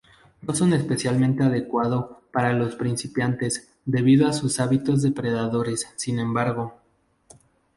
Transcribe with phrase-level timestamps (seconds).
[0.41, 6.73] No son especialmente adecuado para los principiantes debido a sus hábitos depredadores sin embargo.